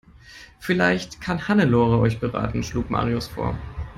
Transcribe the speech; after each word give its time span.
Vielleicht 0.59 1.21
kann 1.21 1.47
Hannelore 1.47 1.99
euch 1.99 2.19
beraten, 2.19 2.63
schlug 2.63 2.89
Marius 2.89 3.27
vor. 3.27 3.55